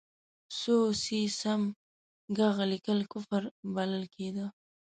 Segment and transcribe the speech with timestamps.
[0.59, 1.61] سو، سي، سم،
[2.37, 3.43] ږغ لیکل کفر
[3.75, 4.45] بلل کېده.